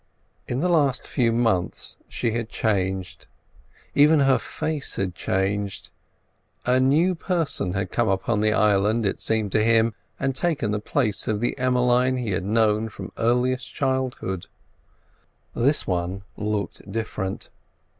In 0.47 0.61
the 0.61 0.67
last 0.67 1.05
few 1.05 1.31
months 1.31 1.99
she 2.09 2.31
had 2.31 2.49
changed; 2.49 3.27
even 3.93 4.21
her 4.21 4.39
face 4.39 4.95
had 4.95 5.13
changed. 5.13 5.91
A 6.65 6.79
new 6.79 7.13
person 7.13 7.73
had 7.73 7.91
come 7.91 8.09
upon 8.09 8.41
the 8.41 8.51
island, 8.51 9.05
it 9.05 9.21
seemed 9.21 9.51
to 9.51 9.63
him, 9.63 9.93
and 10.19 10.35
taken 10.35 10.71
the 10.71 10.79
place 10.79 11.27
of 11.27 11.39
the 11.39 11.55
Emmeline 11.55 12.17
he 12.17 12.31
had 12.31 12.45
known 12.45 12.89
from 12.89 13.11
earliest 13.19 13.71
childhood. 13.75 14.47
This 15.55 15.85
one 15.85 16.23
looked 16.35 16.91
different. 16.91 17.51